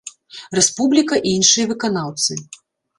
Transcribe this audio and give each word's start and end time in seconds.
Рэспубліка 0.59 1.15
і 1.27 1.37
іншыя 1.39 1.71
выканаўцы. 1.75 2.43